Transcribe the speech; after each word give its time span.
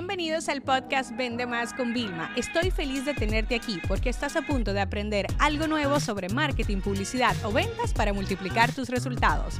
Bienvenidos 0.00 0.48
al 0.48 0.62
podcast 0.62 1.14
Vende 1.14 1.44
Más 1.44 1.74
con 1.74 1.92
Vilma. 1.92 2.32
Estoy 2.34 2.70
feliz 2.70 3.04
de 3.04 3.12
tenerte 3.12 3.54
aquí 3.54 3.78
porque 3.86 4.08
estás 4.08 4.34
a 4.34 4.40
punto 4.40 4.72
de 4.72 4.80
aprender 4.80 5.26
algo 5.38 5.66
nuevo 5.66 6.00
sobre 6.00 6.30
marketing, 6.30 6.78
publicidad 6.78 7.36
o 7.44 7.52
ventas 7.52 7.92
para 7.92 8.14
multiplicar 8.14 8.74
tus 8.74 8.88
resultados. 8.88 9.56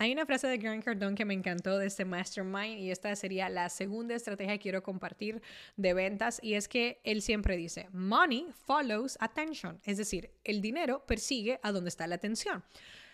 Hay 0.00 0.10
una 0.12 0.26
frase 0.26 0.48
de 0.48 0.58
Grant 0.58 0.82
Cardone 0.82 1.14
que 1.14 1.24
me 1.24 1.32
encantó 1.32 1.78
de 1.78 1.86
este 1.86 2.04
Mastermind 2.04 2.80
y 2.80 2.90
esta 2.90 3.14
sería 3.14 3.48
la 3.48 3.68
segunda 3.68 4.16
estrategia 4.16 4.54
que 4.54 4.62
quiero 4.62 4.82
compartir 4.82 5.40
de 5.76 5.94
ventas 5.94 6.40
y 6.42 6.54
es 6.54 6.66
que 6.66 7.00
él 7.04 7.22
siempre 7.22 7.56
dice, 7.56 7.88
money 7.92 8.48
follows 8.66 9.16
attention, 9.20 9.80
es 9.84 9.96
decir, 9.96 10.32
el 10.42 10.60
dinero 10.60 11.04
persigue 11.06 11.60
a 11.62 11.70
donde 11.70 11.90
está 11.90 12.08
la 12.08 12.16
atención. 12.16 12.64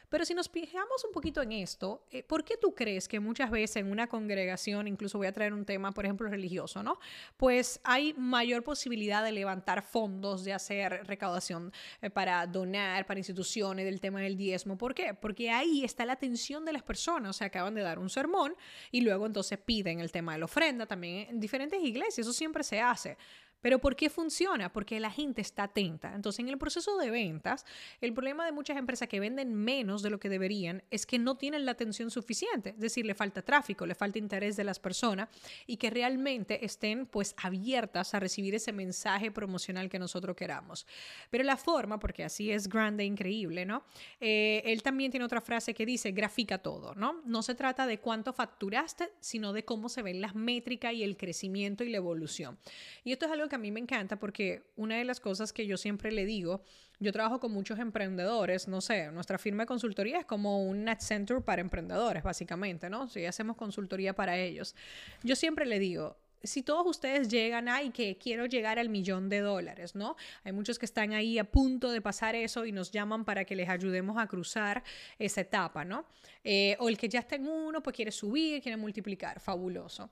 Pero 0.08 0.24
si 0.24 0.34
nos 0.34 0.48
fijamos 0.48 1.04
un 1.04 1.12
poquito 1.12 1.42
en 1.42 1.52
esto, 1.52 2.04
eh, 2.10 2.22
¿por 2.22 2.44
qué 2.44 2.56
tú 2.56 2.74
crees 2.74 3.08
que 3.08 3.20
muchas 3.20 3.50
veces 3.50 3.76
en 3.76 3.90
una 3.90 4.06
congregación, 4.06 4.88
incluso 4.88 5.18
voy 5.18 5.26
a 5.26 5.32
traer 5.32 5.52
un 5.52 5.64
tema, 5.64 5.92
por 5.92 6.04
ejemplo, 6.04 6.28
religioso, 6.28 6.82
¿no? 6.82 6.98
Pues 7.36 7.80
hay 7.84 8.14
mayor 8.14 8.62
posibilidad 8.62 9.22
de 9.22 9.32
levantar 9.32 9.82
fondos, 9.82 10.44
de 10.44 10.52
hacer 10.52 11.06
recaudación 11.06 11.72
eh, 12.00 12.10
para 12.10 12.46
donar 12.46 13.06
para 13.06 13.20
instituciones 13.20 13.84
del 13.84 14.00
tema 14.00 14.20
del 14.20 14.36
diezmo. 14.36 14.78
¿Por 14.78 14.94
qué? 14.94 15.14
Porque 15.14 15.50
ahí 15.50 15.84
está 15.84 16.06
la 16.06 16.14
atención 16.14 16.64
de 16.64 16.72
las 16.72 16.82
personas, 16.82 17.30
o 17.30 17.32
sea, 17.32 17.48
acaban 17.48 17.74
de 17.74 17.82
dar 17.82 17.98
un 17.98 18.08
sermón 18.08 18.54
y 18.90 19.02
luego 19.02 19.26
entonces 19.26 19.58
piden 19.58 20.00
el 20.00 20.10
tema 20.10 20.32
de 20.32 20.38
la 20.38 20.44
ofrenda 20.46 20.86
también 20.86 21.28
en 21.28 21.40
diferentes 21.40 21.82
iglesias, 21.82 22.18
eso 22.18 22.32
siempre 22.32 22.64
se 22.64 22.80
hace. 22.80 23.16
Pero 23.60 23.78
¿por 23.78 23.96
qué 23.96 24.10
funciona? 24.10 24.72
Porque 24.72 25.00
la 25.00 25.10
gente 25.10 25.40
está 25.40 25.64
atenta. 25.64 26.14
Entonces, 26.14 26.40
en 26.40 26.48
el 26.48 26.58
proceso 26.58 26.96
de 26.98 27.10
ventas, 27.10 27.64
el 28.00 28.12
problema 28.12 28.44
de 28.44 28.52
muchas 28.52 28.76
empresas 28.76 29.08
que 29.08 29.20
venden 29.20 29.54
menos 29.54 30.02
de 30.02 30.10
lo 30.10 30.20
que 30.20 30.28
deberían 30.28 30.82
es 30.90 31.06
que 31.06 31.18
no 31.18 31.36
tienen 31.36 31.64
la 31.64 31.72
atención 31.72 32.10
suficiente. 32.10 32.70
Es 32.70 32.80
decir, 32.80 33.06
le 33.06 33.14
falta 33.14 33.42
tráfico, 33.42 33.86
le 33.86 33.94
falta 33.94 34.18
interés 34.18 34.56
de 34.56 34.64
las 34.64 34.78
personas 34.78 35.28
y 35.66 35.76
que 35.76 35.90
realmente 35.90 36.64
estén 36.64 37.06
pues 37.06 37.34
abiertas 37.38 38.14
a 38.14 38.20
recibir 38.20 38.54
ese 38.54 38.72
mensaje 38.72 39.30
promocional 39.30 39.88
que 39.88 39.98
nosotros 39.98 40.36
queramos. 40.36 40.86
Pero 41.30 41.44
la 41.44 41.56
forma, 41.56 41.98
porque 41.98 42.24
así 42.24 42.50
es 42.50 42.68
grande 42.68 43.02
e 43.02 43.06
increíble, 43.06 43.66
¿no? 43.66 43.84
Eh, 44.20 44.62
él 44.64 44.82
también 44.82 45.10
tiene 45.10 45.24
otra 45.24 45.40
frase 45.40 45.74
que 45.74 45.86
dice, 45.86 46.12
grafica 46.12 46.58
todo, 46.58 46.94
¿no? 46.94 47.22
No 47.24 47.42
se 47.42 47.54
trata 47.54 47.86
de 47.86 47.98
cuánto 47.98 48.32
facturaste, 48.32 49.10
sino 49.20 49.52
de 49.52 49.64
cómo 49.64 49.88
se 49.88 50.02
ven 50.02 50.20
las 50.20 50.34
métricas 50.34 50.92
y 50.92 51.02
el 51.02 51.16
crecimiento 51.16 51.84
y 51.84 51.90
la 51.90 51.96
evolución. 51.96 52.58
Y 53.04 53.12
esto 53.12 53.26
es 53.26 53.32
algo 53.32 53.47
que 53.48 53.56
a 53.56 53.58
mí 53.58 53.70
me 53.70 53.80
encanta 53.80 54.18
porque 54.18 54.70
una 54.76 54.96
de 54.96 55.04
las 55.04 55.20
cosas 55.20 55.52
que 55.52 55.66
yo 55.66 55.76
siempre 55.76 56.12
le 56.12 56.24
digo, 56.24 56.62
yo 57.00 57.12
trabajo 57.12 57.40
con 57.40 57.52
muchos 57.52 57.78
emprendedores, 57.78 58.68
no 58.68 58.80
sé, 58.80 59.10
nuestra 59.12 59.38
firma 59.38 59.62
de 59.62 59.66
consultoría 59.66 60.18
es 60.18 60.26
como 60.26 60.64
un 60.64 60.84
net 60.84 61.00
center 61.00 61.42
para 61.42 61.60
emprendedores, 61.60 62.22
básicamente, 62.22 62.90
¿no? 62.90 63.08
Si 63.08 63.24
hacemos 63.24 63.56
consultoría 63.56 64.14
para 64.14 64.36
ellos. 64.36 64.74
Yo 65.22 65.36
siempre 65.36 65.64
le 65.66 65.78
digo, 65.78 66.16
si 66.42 66.62
todos 66.62 66.86
ustedes 66.86 67.28
llegan, 67.28 67.68
ay, 67.68 67.90
que 67.90 68.16
quiero 68.18 68.46
llegar 68.46 68.78
al 68.78 68.88
millón 68.88 69.28
de 69.28 69.40
dólares, 69.40 69.94
¿no? 69.94 70.16
Hay 70.44 70.52
muchos 70.52 70.78
que 70.78 70.86
están 70.86 71.12
ahí 71.12 71.38
a 71.38 71.44
punto 71.44 71.90
de 71.90 72.00
pasar 72.00 72.34
eso 72.34 72.64
y 72.66 72.72
nos 72.72 72.90
llaman 72.90 73.24
para 73.24 73.44
que 73.44 73.56
les 73.56 73.68
ayudemos 73.68 74.18
a 74.18 74.26
cruzar 74.26 74.82
esa 75.18 75.40
etapa, 75.40 75.84
¿no? 75.84 76.06
Eh, 76.44 76.76
o 76.80 76.88
el 76.88 76.96
que 76.96 77.08
ya 77.08 77.20
está 77.20 77.36
en 77.36 77.48
uno, 77.48 77.82
pues 77.82 77.94
quiere 77.94 78.12
subir, 78.12 78.62
quiere 78.62 78.76
multiplicar, 78.76 79.40
fabuloso. 79.40 80.10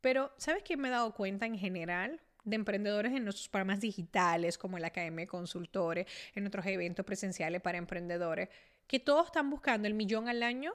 Pero, 0.00 0.32
¿sabes 0.36 0.62
qué 0.62 0.76
me 0.76 0.88
he 0.88 0.90
dado 0.90 1.14
cuenta 1.14 1.46
en 1.46 1.58
general? 1.58 2.20
De 2.44 2.56
emprendedores 2.56 3.12
en 3.12 3.24
nuestros 3.24 3.48
programas 3.48 3.80
digitales, 3.80 4.58
como 4.58 4.78
la 4.78 4.88
Academia 4.88 5.24
de 5.24 5.28
Consultores, 5.28 6.06
en 6.34 6.46
otros 6.46 6.66
eventos 6.66 7.04
presenciales 7.04 7.60
para 7.60 7.78
emprendedores, 7.78 8.48
que 8.86 9.00
todos 9.00 9.26
están 9.26 9.50
buscando 9.50 9.88
el 9.88 9.94
millón 9.94 10.28
al 10.28 10.42
año, 10.42 10.74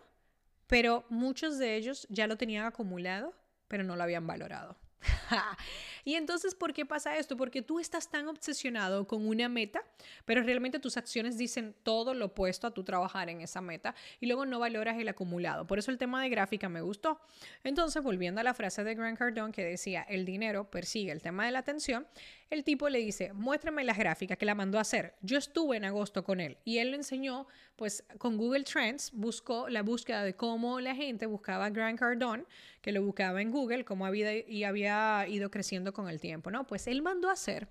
pero 0.68 1.06
muchos 1.10 1.58
de 1.58 1.76
ellos 1.76 2.08
ya 2.10 2.28
lo 2.28 2.38
tenían 2.38 2.66
acumulado, 2.66 3.34
pero 3.68 3.84
no 3.84 3.96
lo 3.96 4.04
habían 4.04 4.28
valorado. 4.28 4.78
y 6.06 6.16
entonces, 6.16 6.56
¿por 6.56 6.74
qué 6.74 6.86
pasa 6.86 7.18
esto? 7.18 7.38
Porque 7.38 7.62
tú 7.62 7.80
estás 7.80 8.10
tan 8.10 8.28
obsesionado 8.28 9.08
con 9.08 9.28
una 9.28 9.50
meta, 9.50 9.84
pero 10.26 10.44
realmente 10.44 10.80
tus 10.80 10.98
acciones 10.98 11.38
dicen 11.38 11.76
todo 11.84 12.14
lo 12.14 12.26
opuesto 12.26 12.68
a 12.68 12.72
tu 12.72 12.84
trabajar 12.84 13.30
en 13.30 13.42
esa 13.42 13.62
meta 13.62 13.96
y 14.20 14.28
luego 14.28 14.46
no 14.46 14.60
valoras 14.60 14.98
el 14.98 15.08
acumulado. 15.08 15.68
Por 15.68 15.80
eso 15.80 15.92
el 15.92 15.98
tema 15.98 16.22
de 16.22 16.30
gráfica 16.30 16.70
me 16.70 16.82
gustó. 16.82 17.20
Entonces, 17.64 18.04
volviendo 18.04 18.42
a 18.42 18.44
la 18.44 18.54
frase 18.54 18.84
de 18.84 18.96
Grant 18.96 19.18
Cardone 19.18 19.54
que 19.54 19.64
decía, 19.64 20.04
el 20.04 20.26
dinero 20.26 20.70
persigue 20.70 21.12
el 21.12 21.22
tema 21.22 21.46
de 21.46 21.52
la 21.52 21.60
atención, 21.60 22.08
el 22.50 22.64
tipo 22.64 22.90
le 22.90 23.00
dice, 23.00 23.32
muéstrame 23.34 23.84
las 23.84 23.98
gráficas 23.98 24.38
que 24.38 24.46
la 24.46 24.56
mandó 24.56 24.80
a 24.80 24.82
hacer. 24.82 25.14
Yo 25.22 25.38
estuve 25.38 25.78
en 25.78 25.86
agosto 25.86 26.24
con 26.24 26.40
él 26.40 26.58
y 26.66 26.80
él 26.80 26.92
le 26.92 26.98
enseñó, 26.98 27.48
pues 27.76 28.04
con 28.18 28.38
Google 28.38 28.64
Trends, 28.64 29.12
buscó 29.14 29.70
la 29.70 29.84
búsqueda 29.84 30.24
de 30.24 30.36
cómo 30.36 30.80
la 30.80 30.96
gente 30.96 31.28
buscaba 31.28 31.70
Grant 31.70 32.00
Cardone, 32.00 32.46
que 32.82 32.92
lo 32.92 33.04
buscaba 33.04 33.42
en 33.42 33.52
Google, 33.52 33.86
cómo 33.86 34.06
había, 34.06 34.36
y 34.48 34.64
había 34.64 35.28
ido 35.28 35.52
creciendo 35.52 35.94
con 35.94 36.10
el 36.10 36.20
tiempo, 36.20 36.50
¿no? 36.50 36.66
Pues 36.66 36.88
él 36.88 37.04
mandó 37.04 37.30
a 37.30 37.34
hacer 37.34 37.68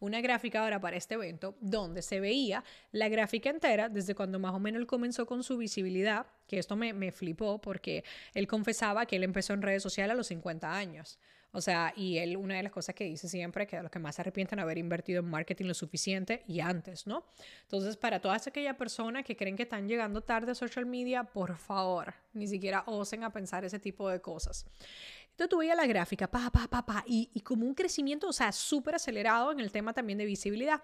una 0.00 0.20
gráfica 0.22 0.62
ahora 0.62 0.80
para 0.80 0.96
este 0.96 1.14
evento 1.14 1.54
donde 1.60 2.00
se 2.00 2.20
veía 2.20 2.64
la 2.90 3.08
gráfica 3.10 3.50
entera 3.50 3.90
desde 3.90 4.14
cuando 4.14 4.38
más 4.38 4.54
o 4.54 4.58
menos 4.58 4.80
él 4.80 4.86
comenzó 4.86 5.26
con 5.26 5.42
su 5.42 5.58
visibilidad, 5.58 6.26
que 6.46 6.58
esto 6.58 6.74
me, 6.74 6.94
me 6.94 7.12
flipó 7.12 7.60
porque 7.60 8.02
él 8.32 8.46
confesaba 8.46 9.04
que 9.04 9.16
él 9.16 9.24
empezó 9.24 9.52
en 9.52 9.60
redes 9.60 9.82
sociales 9.82 10.14
a 10.14 10.16
los 10.16 10.28
50 10.28 10.72
años. 10.74 11.18
O 11.52 11.60
sea, 11.60 11.92
y 11.96 12.18
él, 12.18 12.36
una 12.36 12.56
de 12.56 12.62
las 12.62 12.72
cosas 12.72 12.94
que 12.94 13.04
dice 13.04 13.28
siempre, 13.28 13.66
que 13.66 13.76
de 13.76 13.82
los 13.82 13.90
que 13.90 13.98
más 13.98 14.16
se 14.16 14.22
arrepienten 14.22 14.58
haber 14.58 14.78
invertido 14.78 15.20
en 15.20 15.26
marketing 15.28 15.66
lo 15.66 15.74
suficiente 15.74 16.42
y 16.48 16.60
antes, 16.60 17.06
¿no? 17.06 17.24
Entonces, 17.62 17.96
para 17.96 18.20
todas 18.20 18.46
aquellas 18.46 18.76
personas 18.76 19.24
que 19.24 19.36
creen 19.36 19.56
que 19.56 19.64
están 19.64 19.86
llegando 19.86 20.22
tarde 20.22 20.52
a 20.52 20.54
social 20.54 20.86
media, 20.86 21.24
por 21.24 21.56
favor, 21.58 22.14
ni 22.32 22.46
siquiera 22.46 22.84
osen 22.86 23.22
a 23.22 23.30
pensar 23.30 23.64
ese 23.64 23.78
tipo 23.78 24.08
de 24.08 24.20
cosas. 24.20 24.64
Entonces 25.30 25.48
tú 25.48 25.58
veías 25.58 25.76
la 25.76 25.86
gráfica, 25.86 26.30
pa, 26.30 26.50
pa, 26.50 26.68
pa, 26.68 26.84
pa, 26.84 27.04
y, 27.06 27.30
y 27.32 27.40
como 27.40 27.66
un 27.66 27.74
crecimiento, 27.74 28.28
o 28.28 28.32
sea, 28.32 28.52
súper 28.52 28.96
acelerado 28.96 29.50
en 29.52 29.60
el 29.60 29.72
tema 29.72 29.94
también 29.94 30.18
de 30.18 30.26
visibilidad. 30.26 30.82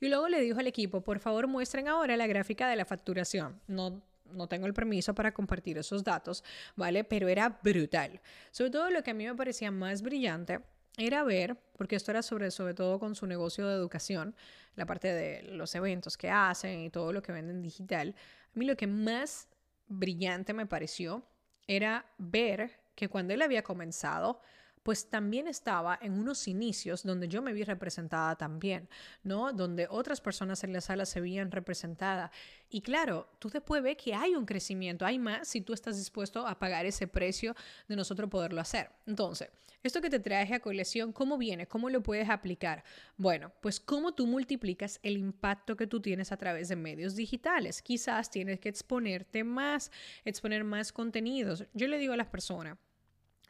Y 0.00 0.08
luego 0.08 0.28
le 0.28 0.40
dijo 0.40 0.58
al 0.58 0.66
equipo, 0.66 1.02
por 1.02 1.18
favor 1.18 1.46
muestren 1.46 1.86
ahora 1.86 2.16
la 2.16 2.26
gráfica 2.26 2.68
de 2.68 2.76
la 2.76 2.86
facturación. 2.86 3.60
No 3.68 4.02
no 4.32 4.48
tengo 4.48 4.66
el 4.66 4.74
permiso 4.74 5.14
para 5.14 5.32
compartir 5.32 5.78
esos 5.78 6.04
datos, 6.04 6.44
¿vale? 6.76 7.04
Pero 7.04 7.28
era 7.28 7.60
brutal. 7.62 8.20
Sobre 8.50 8.70
todo 8.70 8.90
lo 8.90 9.02
que 9.02 9.10
a 9.10 9.14
mí 9.14 9.26
me 9.26 9.34
parecía 9.34 9.70
más 9.70 10.02
brillante 10.02 10.60
era 10.96 11.24
ver, 11.24 11.56
porque 11.76 11.96
esto 11.96 12.10
era 12.10 12.22
sobre, 12.22 12.74
todo 12.74 12.98
con 12.98 13.14
su 13.14 13.26
negocio 13.26 13.66
de 13.66 13.74
educación, 13.74 14.34
la 14.76 14.86
parte 14.86 15.12
de 15.12 15.42
los 15.42 15.74
eventos 15.74 16.16
que 16.16 16.30
hacen 16.30 16.80
y 16.80 16.90
todo 16.90 17.12
lo 17.12 17.22
que 17.22 17.32
venden 17.32 17.62
digital, 17.62 18.14
a 18.54 18.58
mí 18.58 18.66
lo 18.66 18.76
que 18.76 18.86
más 18.86 19.48
brillante 19.88 20.52
me 20.52 20.66
pareció 20.66 21.24
era 21.66 22.04
ver 22.18 22.80
que 22.94 23.08
cuando 23.08 23.32
él 23.32 23.42
había 23.42 23.62
comenzado, 23.62 24.40
pues 24.82 25.10
también 25.10 25.46
estaba 25.46 25.98
en 26.00 26.12
unos 26.14 26.48
inicios 26.48 27.02
donde 27.02 27.28
yo 27.28 27.42
me 27.42 27.52
vi 27.52 27.64
representada 27.64 28.36
también, 28.36 28.88
¿no? 29.22 29.52
Donde 29.52 29.86
otras 29.90 30.20
personas 30.20 30.64
en 30.64 30.72
la 30.72 30.80
sala 30.80 31.04
se 31.06 31.20
veían 31.20 31.50
representadas. 31.50 32.30
Y 32.70 32.80
claro, 32.80 33.28
tú 33.38 33.50
después 33.50 33.82
ves 33.82 33.96
que 33.96 34.14
hay 34.14 34.34
un 34.34 34.46
crecimiento, 34.46 35.04
hay 35.04 35.18
más 35.18 35.48
si 35.48 35.60
tú 35.60 35.72
estás 35.72 35.98
dispuesto 35.98 36.46
a 36.46 36.58
pagar 36.58 36.86
ese 36.86 37.06
precio 37.06 37.54
de 37.88 37.96
nosotros 37.96 38.30
poderlo 38.30 38.60
hacer. 38.60 38.90
Entonces, 39.06 39.50
esto 39.82 40.00
que 40.00 40.10
te 40.10 40.20
traje 40.20 40.54
a 40.54 40.60
colección, 40.60 41.12
¿cómo 41.12 41.38
viene? 41.38 41.66
¿Cómo 41.66 41.88
lo 41.88 42.02
puedes 42.02 42.28
aplicar? 42.28 42.84
Bueno, 43.16 43.52
pues 43.60 43.80
cómo 43.80 44.12
tú 44.12 44.26
multiplicas 44.26 45.00
el 45.02 45.16
impacto 45.16 45.76
que 45.76 45.86
tú 45.86 46.00
tienes 46.00 46.32
a 46.32 46.36
través 46.36 46.68
de 46.68 46.76
medios 46.76 47.16
digitales. 47.16 47.80
Quizás 47.82 48.30
tienes 48.30 48.60
que 48.60 48.68
exponerte 48.68 49.42
más, 49.42 49.90
exponer 50.24 50.64
más 50.64 50.92
contenidos. 50.92 51.64
Yo 51.72 51.88
le 51.88 51.98
digo 51.98 52.12
a 52.12 52.18
las 52.18 52.26
personas, 52.26 52.76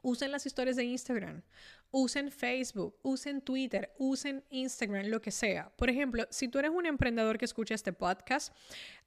Usen 0.03 0.33
las 0.33 0.47
historias 0.47 0.77
de 0.77 0.85
Instagram, 0.85 1.43
usen 1.91 2.31
Facebook, 2.31 2.99
usen 3.03 3.41
Twitter, 3.41 3.93
usen 3.99 4.45
Instagram, 4.51 5.07
lo 5.07 5.21
que 5.21 5.31
sea. 5.31 5.71
Por 5.77 5.91
ejemplo, 5.91 6.27
si 6.31 6.49
tú 6.49 6.59
eres 6.59 6.71
un 6.71 6.87
emprendedor 6.87 7.39
que 7.39 7.45
escucha 7.45 7.75
este 7.75 7.93
podcast, 7.93 8.55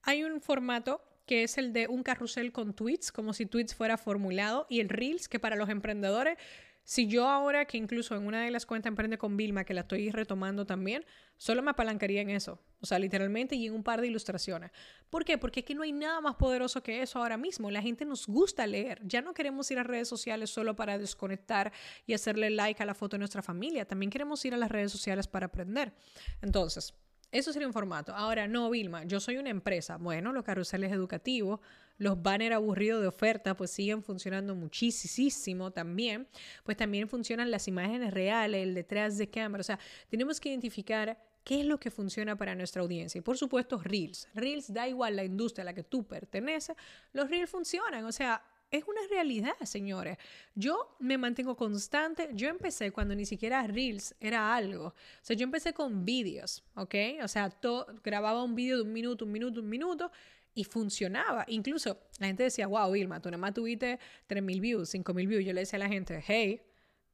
hay 0.02 0.24
un 0.24 0.42
formato 0.42 1.02
que 1.26 1.44
es 1.44 1.58
el 1.58 1.72
de 1.74 1.88
un 1.88 2.04
carrusel 2.04 2.52
con 2.52 2.74
tweets, 2.74 3.12
como 3.12 3.34
si 3.34 3.46
tweets 3.46 3.74
fuera 3.74 3.98
formulado, 3.98 4.68
y 4.70 4.82
el 4.82 4.90
Reels, 4.90 5.30
que 5.30 5.40
para 5.40 5.56
los 5.56 5.70
emprendedores 5.70 6.38
si 6.84 7.08
yo 7.08 7.30
ahora, 7.30 7.66
que 7.66 7.78
incluso 7.78 8.16
en 8.16 8.28
una 8.28 8.44
de 8.44 8.52
las 8.52 8.66
cuentas 8.66 8.90
emprende 8.90 9.18
con 9.18 9.38
Vilma, 9.38 9.64
que 9.64 9.74
la 9.74 9.82
estoy 9.82 10.12
retomando 10.12 10.66
también, 10.66 11.06
solo 11.38 11.62
me 11.62 11.72
apalancaría 11.72 12.22
en 12.22 12.30
eso. 12.30 12.60
O 12.82 12.86
sea, 12.86 13.00
literalmente 13.00 13.56
y 13.56 13.68
en 13.68 13.74
un 13.74 13.84
par 13.84 14.02
de 14.02 14.08
ilustraciones. 14.08 14.72
¿Por 15.10 15.24
qué? 15.24 15.38
Porque 15.38 15.62
aquí 15.62 15.74
no 15.74 15.84
hay 15.84 15.94
nada 15.94 16.20
más 16.20 16.36
poderoso 16.36 16.84
que 16.84 17.02
eso 17.02 17.20
ahora 17.20 17.38
mismo. 17.38 17.72
La 17.72 17.82
gente 17.82 18.04
nos 18.04 18.28
gusta 18.28 18.68
leer. 18.68 19.00
Ya 19.06 19.22
no 19.22 19.34
queremos 19.34 19.72
ir 19.72 19.80
a 19.80 19.84
redes 19.84 20.10
sociales 20.10 20.50
solo 20.50 20.76
para 20.76 20.98
desconectar 20.98 21.72
y 22.06 22.14
hacerle 22.14 22.50
like 22.50 22.84
a 22.84 22.86
la 22.86 22.94
foto 22.94 23.16
de 23.16 23.20
nuestra 23.20 23.42
familia. 23.42 23.86
También 23.86 24.10
queremos 24.10 24.44
ir 24.44 24.54
a 24.54 24.58
las 24.58 24.70
redes 24.70 24.92
sociales 24.92 25.28
para 25.28 25.46
aprender. 25.46 25.94
Entonces, 26.42 26.94
eso 27.34 27.52
sería 27.52 27.68
un 27.68 27.74
formato. 27.74 28.14
Ahora, 28.16 28.48
no, 28.48 28.70
Vilma, 28.70 29.04
yo 29.06 29.20
soy 29.20 29.38
una 29.38 29.50
empresa. 29.50 29.98
Bueno, 29.98 30.32
los 30.32 30.44
carruseles 30.44 30.92
educativos, 30.92 31.60
los 31.98 32.22
banners 32.22 32.56
aburridos 32.56 33.02
de 33.02 33.08
oferta, 33.08 33.58
pues 33.58 33.72
siguen 33.72 34.04
funcionando 34.04 34.54
muchísimo 34.54 35.72
también. 35.72 36.28
Pues 36.64 36.78
también 36.78 37.10
funcionan 37.10 37.50
las 37.50 37.68
imágenes 37.68 38.14
reales, 38.14 38.62
el 38.62 38.76
detrás 38.76 39.18
de 39.18 39.32
cámara. 39.32 39.62
O 39.62 39.64
sea, 39.64 39.80
tenemos 40.10 40.40
que 40.40 40.50
identificar 40.50 41.18
qué 41.44 41.62
es 41.62 41.66
lo 41.66 41.80
que 41.80 41.90
funciona 41.90 42.36
para 42.36 42.54
nuestra 42.54 42.84
audiencia. 42.84 43.18
Y 43.18 43.22
por 43.22 43.38
supuesto, 43.38 43.80
Reels. 43.80 44.28
Reels 44.36 44.72
da 44.72 44.88
igual 44.88 45.16
la 45.16 45.24
industria 45.24 45.64
a 45.64 45.66
la 45.66 45.74
que 45.74 45.84
tú 45.84 46.06
perteneces, 46.06 46.76
los 47.14 47.30
Reels 47.32 47.50
funcionan. 47.50 48.06
O 48.06 48.12
sea, 48.12 48.44
es 48.74 48.84
una 48.88 49.02
realidad, 49.08 49.54
señores. 49.64 50.18
Yo 50.56 50.96
me 51.00 51.20
mantengo 51.20 51.56
constante. 51.56 52.30
Yo 52.34 52.50
empecé 52.50 52.92
cuando 52.92 53.14
ni 53.14 53.24
siquiera 53.24 53.66
Reels 53.68 54.16
era 54.20 54.56
algo. 54.56 54.88
O 54.88 54.94
sea, 55.22 55.36
yo 55.36 55.44
empecé 55.44 55.74
con 55.74 56.04
vídeos, 56.06 56.64
¿ok? 56.76 56.96
O 57.24 57.28
sea, 57.28 57.56
grababa 58.04 58.44
un 58.44 58.56
vídeo 58.56 58.78
de 58.78 58.82
un 58.82 58.92
minuto, 58.92 59.26
un 59.26 59.32
minuto, 59.32 59.60
un 59.62 59.70
minuto 59.70 60.12
y 60.56 60.64
funcionaba. 60.64 61.46
Incluso 61.50 62.00
la 62.18 62.28
gente 62.28 62.44
decía, 62.44 62.66
wow, 62.66 62.92
Vilma, 62.92 63.22
tú 63.22 63.30
nada 63.30 63.38
más 63.38 63.54
tuviste 63.54 64.00
3.000 64.28 64.60
views, 64.60 64.94
5.000 64.96 65.28
views. 65.28 65.46
Yo 65.46 65.54
le 65.54 65.62
decía 65.62 65.78
a 65.78 65.82
la 65.82 65.88
gente, 65.88 66.24
hey, 66.26 66.60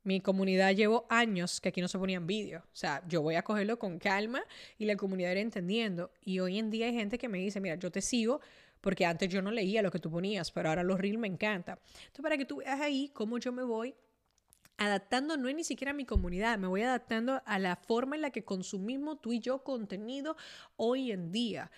mi 0.04 0.22
comunidad 0.22 0.74
llevo 0.74 1.08
años 1.10 1.60
que 1.60 1.70
aquí 1.70 1.82
no 1.82 1.90
se 1.90 2.00
ponían 2.00 2.26
vídeos. 2.26 2.64
O 2.64 2.76
sea, 2.76 3.04
yo 3.10 3.22
voy 3.22 3.36
a 3.36 3.42
cogerlo 3.42 3.78
con 3.78 4.00
calma 4.00 4.44
y 4.78 4.86
la 4.86 4.96
comunidad 4.96 5.32
irá 5.32 5.42
entendiendo. 5.42 6.10
Y 6.24 6.40
hoy 6.40 6.58
en 6.58 6.70
día 6.70 6.86
hay 6.86 6.94
gente 6.94 7.18
que 7.18 7.28
me 7.28 7.40
dice, 7.40 7.60
mira, 7.60 7.76
yo 7.76 7.92
te 7.92 8.02
sigo 8.02 8.40
porque 8.82 9.06
antes 9.06 9.30
yo 9.30 9.42
no 9.42 9.52
leía 9.52 9.82
lo 9.82 9.92
que 9.92 10.00
tú 10.00 10.10
ponías, 10.10 10.52
pero 10.52 10.70
ahora 10.70 10.84
los 10.84 11.00
reels 11.00 11.20
me 11.20 11.28
encanta. 11.28 11.80
Entonces, 11.84 12.24
para 12.24 12.38
que 12.38 12.46
tú 12.46 12.58
veas 12.58 12.80
ahí 12.80 13.10
cómo 13.14 13.38
yo 13.38 13.52
me 13.52 13.64
voy 13.64 13.96
adaptando 14.80 15.36
no 15.36 15.50
es 15.50 15.56
ni 15.56 15.64
siquiera 15.64 15.92
a 15.92 15.94
mi 15.94 16.06
comunidad, 16.06 16.58
me 16.58 16.68
voy 16.68 16.82
adaptando 16.82 17.42
a 17.46 17.60
la 17.60 17.76
forma 17.76 18.16
en 18.16 18.22
la 18.22 18.32
que 18.32 18.46
consumimos 18.46 19.22
tú 19.22 19.34
y 19.34 19.40
yo 19.40 19.64
contenido 19.64 20.38
hoy 20.78 21.12
en 21.12 21.32
día. 21.32 21.70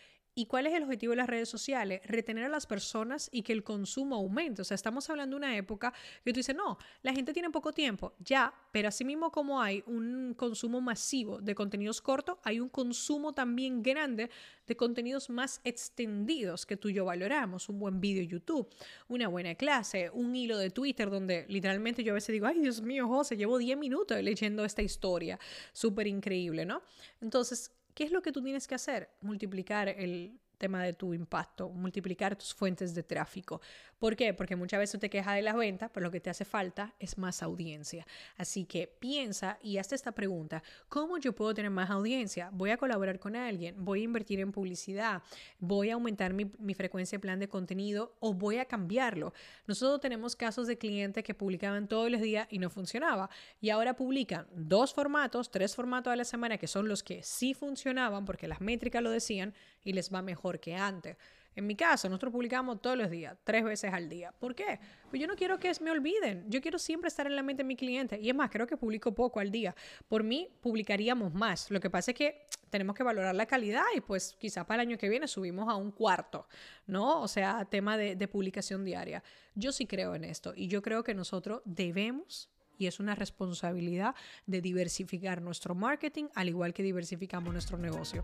¿Y 0.41 0.47
cuál 0.47 0.65
es 0.65 0.73
el 0.73 0.81
objetivo 0.81 1.11
de 1.11 1.17
las 1.17 1.29
redes 1.29 1.49
sociales? 1.49 2.01
Retener 2.03 2.45
a 2.45 2.49
las 2.49 2.65
personas 2.65 3.29
y 3.31 3.43
que 3.43 3.53
el 3.53 3.63
consumo 3.63 4.15
aumente. 4.15 4.63
O 4.63 4.65
sea, 4.65 4.73
estamos 4.73 5.07
hablando 5.07 5.35
de 5.35 5.37
una 5.37 5.55
época 5.55 5.93
que 6.25 6.33
tú 6.33 6.39
dices, 6.39 6.55
no, 6.55 6.79
la 7.03 7.13
gente 7.13 7.31
tiene 7.31 7.51
poco 7.51 7.71
tiempo, 7.71 8.15
ya, 8.17 8.51
pero 8.71 8.87
así 8.87 9.05
mismo 9.05 9.31
como 9.31 9.61
hay 9.61 9.83
un 9.85 10.33
consumo 10.35 10.81
masivo 10.81 11.39
de 11.39 11.53
contenidos 11.53 12.01
cortos, 12.01 12.39
hay 12.41 12.59
un 12.59 12.69
consumo 12.69 13.33
también 13.33 13.83
grande 13.83 14.31
de 14.65 14.75
contenidos 14.75 15.29
más 15.29 15.61
extendidos 15.63 16.65
que 16.65 16.75
tú 16.75 16.89
y 16.89 16.93
yo 16.93 17.05
valoramos. 17.05 17.69
Un 17.69 17.77
buen 17.77 18.01
vídeo 18.01 18.23
YouTube, 18.23 18.67
una 19.09 19.27
buena 19.27 19.53
clase, 19.53 20.09
un 20.09 20.35
hilo 20.35 20.57
de 20.57 20.71
Twitter 20.71 21.11
donde 21.11 21.45
literalmente 21.49 22.03
yo 22.03 22.13
a 22.13 22.15
veces 22.15 22.33
digo, 22.33 22.47
ay 22.47 22.61
Dios 22.61 22.81
mío, 22.81 23.07
José, 23.07 23.37
llevo 23.37 23.59
10 23.59 23.77
minutos 23.77 24.19
leyendo 24.23 24.65
esta 24.65 24.81
historia. 24.81 25.39
Súper 25.71 26.07
increíble, 26.07 26.65
¿no? 26.65 26.81
Entonces, 27.21 27.71
¿Qué 27.93 28.03
es 28.03 28.11
lo 28.11 28.21
que 28.21 28.31
tú 28.31 28.41
tienes 28.41 28.67
que 28.67 28.75
hacer? 28.75 29.09
Multiplicar 29.21 29.89
el 29.89 30.39
tema 30.61 30.83
de 30.83 30.93
tu 30.93 31.13
impacto, 31.13 31.69
multiplicar 31.69 32.37
tus 32.37 32.53
fuentes 32.53 32.95
de 32.95 33.03
tráfico. 33.03 33.59
¿Por 33.99 34.15
qué? 34.15 34.33
Porque 34.33 34.55
muchas 34.55 34.79
veces 34.79 34.99
te 34.99 35.09
quejas 35.09 35.35
de 35.35 35.41
las 35.41 35.55
ventas, 35.55 35.91
pero 35.93 36.05
lo 36.05 36.11
que 36.11 36.19
te 36.19 36.29
hace 36.29 36.45
falta 36.45 36.93
es 36.99 37.17
más 37.17 37.43
audiencia. 37.43 38.07
Así 38.37 38.65
que 38.65 38.87
piensa 38.87 39.57
y 39.61 39.77
hazte 39.77 39.95
esta 39.95 40.11
pregunta, 40.11 40.63
¿cómo 40.87 41.17
yo 41.17 41.33
puedo 41.33 41.53
tener 41.53 41.71
más 41.71 41.89
audiencia? 41.89 42.49
¿Voy 42.53 42.69
a 42.69 42.77
colaborar 42.77 43.19
con 43.19 43.35
alguien? 43.35 43.75
¿Voy 43.83 44.01
a 44.01 44.03
invertir 44.03 44.39
en 44.39 44.51
publicidad? 44.51 45.23
¿Voy 45.59 45.89
a 45.89 45.95
aumentar 45.95 46.33
mi, 46.33 46.51
mi 46.59 46.73
frecuencia 46.73 47.17
de 47.17 47.21
plan 47.21 47.39
de 47.39 47.49
contenido 47.49 48.15
o 48.19 48.33
voy 48.33 48.57
a 48.57 48.65
cambiarlo? 48.65 49.33
Nosotros 49.67 49.99
tenemos 49.99 50.35
casos 50.35 50.67
de 50.67 50.77
clientes 50.77 51.23
que 51.23 51.33
publicaban 51.33 51.87
todos 51.87 52.09
los 52.09 52.21
días 52.21 52.47
y 52.49 52.59
no 52.59 52.69
funcionaba 52.69 53.29
y 53.59 53.71
ahora 53.71 53.95
publican 53.95 54.47
dos 54.53 54.93
formatos, 54.93 55.49
tres 55.49 55.75
formatos 55.75 56.13
a 56.13 56.15
la 56.15 56.25
semana 56.25 56.57
que 56.57 56.67
son 56.67 56.87
los 56.87 57.03
que 57.03 57.23
sí 57.23 57.53
funcionaban 57.53 58.25
porque 58.25 58.47
las 58.47 58.61
métricas 58.61 59.01
lo 59.01 59.09
decían 59.09 59.53
y 59.83 59.93
les 59.93 60.13
va 60.13 60.21
mejor 60.21 60.50
que 60.59 60.75
antes. 60.75 61.17
En 61.53 61.67
mi 61.67 61.75
caso, 61.75 62.07
nosotros 62.07 62.31
publicamos 62.31 62.81
todos 62.81 62.97
los 62.97 63.09
días, 63.09 63.37
tres 63.43 63.63
veces 63.63 63.93
al 63.93 64.07
día. 64.07 64.33
¿Por 64.39 64.55
qué? 64.55 64.79
Pues 65.09 65.21
yo 65.21 65.27
no 65.27 65.35
quiero 65.35 65.59
que 65.59 65.71
me 65.81 65.91
olviden. 65.91 66.45
Yo 66.47 66.61
quiero 66.61 66.79
siempre 66.79 67.09
estar 67.09 67.27
en 67.27 67.35
la 67.35 67.43
mente 67.43 67.63
de 67.63 67.67
mi 67.67 67.75
cliente. 67.75 68.17
Y 68.21 68.29
es 68.29 68.35
más, 68.35 68.49
creo 68.49 68.65
que 68.65 68.77
publico 68.77 69.13
poco 69.13 69.41
al 69.41 69.51
día. 69.51 69.75
Por 70.07 70.23
mí, 70.23 70.47
publicaríamos 70.61 71.33
más. 71.33 71.69
Lo 71.69 71.81
que 71.81 71.89
pasa 71.89 72.11
es 72.11 72.17
que 72.17 72.45
tenemos 72.69 72.95
que 72.95 73.03
valorar 73.03 73.35
la 73.35 73.45
calidad 73.45 73.83
y 73.95 73.99
pues 73.99 74.37
quizá 74.39 74.65
para 74.65 74.81
el 74.81 74.89
año 74.89 74.97
que 74.97 75.09
viene 75.09 75.27
subimos 75.27 75.67
a 75.67 75.75
un 75.75 75.91
cuarto, 75.91 76.47
¿no? 76.87 77.21
O 77.21 77.27
sea, 77.27 77.65
tema 77.65 77.97
de, 77.97 78.15
de 78.15 78.27
publicación 78.29 78.85
diaria. 78.85 79.21
Yo 79.53 79.73
sí 79.73 79.85
creo 79.85 80.15
en 80.15 80.23
esto 80.23 80.53
y 80.55 80.69
yo 80.69 80.81
creo 80.81 81.03
que 81.03 81.13
nosotros 81.13 81.61
debemos 81.65 82.49
y 82.77 82.87
es 82.87 82.99
una 82.99 83.13
responsabilidad 83.13 84.15
de 84.47 84.61
diversificar 84.61 85.41
nuestro 85.41 85.75
marketing 85.75 86.29
al 86.33 86.47
igual 86.47 86.73
que 86.73 86.81
diversificamos 86.81 87.51
nuestro 87.51 87.77
negocio. 87.77 88.23